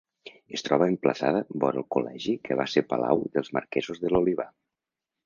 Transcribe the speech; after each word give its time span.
Es 0.57 0.63
troba 0.67 0.85
emplaçada 0.93 1.43
vora 1.63 1.79
el 1.81 1.85
Col·legi 1.95 2.33
que 2.49 2.57
va 2.63 2.65
ser 2.77 2.83
palau 2.95 3.21
dels 3.37 3.53
marquesos 3.59 4.03
de 4.07 4.13
l'Olivar. 4.15 4.49